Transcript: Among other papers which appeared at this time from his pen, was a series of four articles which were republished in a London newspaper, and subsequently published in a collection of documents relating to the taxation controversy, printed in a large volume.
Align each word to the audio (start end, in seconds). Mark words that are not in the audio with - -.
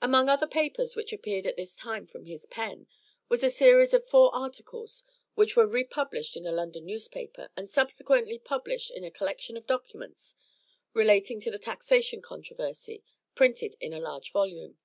Among 0.00 0.30
other 0.30 0.46
papers 0.46 0.96
which 0.96 1.12
appeared 1.12 1.46
at 1.46 1.56
this 1.56 1.76
time 1.76 2.06
from 2.06 2.24
his 2.24 2.46
pen, 2.46 2.86
was 3.28 3.44
a 3.44 3.50
series 3.50 3.92
of 3.92 4.08
four 4.08 4.34
articles 4.34 5.04
which 5.34 5.56
were 5.56 5.66
republished 5.66 6.38
in 6.38 6.46
a 6.46 6.52
London 6.52 6.86
newspaper, 6.86 7.50
and 7.54 7.68
subsequently 7.68 8.38
published 8.38 8.90
in 8.90 9.04
a 9.04 9.10
collection 9.10 9.58
of 9.58 9.66
documents 9.66 10.36
relating 10.94 11.38
to 11.40 11.50
the 11.50 11.58
taxation 11.58 12.22
controversy, 12.22 13.04
printed 13.34 13.74
in 13.78 13.92
a 13.92 14.00
large 14.00 14.32
volume. 14.32 14.78